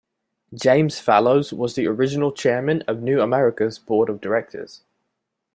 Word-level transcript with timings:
James 0.55 0.99
Fallows 0.99 1.53
was 1.53 1.75
the 1.75 1.85
original 1.85 2.31
chairman 2.31 2.81
of 2.87 3.03
New 3.03 3.21
America's 3.21 3.77
board 3.77 4.09
of 4.09 4.19
directors. 4.19 4.81